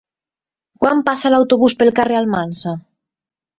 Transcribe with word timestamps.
Quan 0.85 1.03
passa 1.09 1.31
l'autobús 1.35 1.77
pel 1.83 1.95
carrer 2.01 2.19
Almansa? 2.23 2.77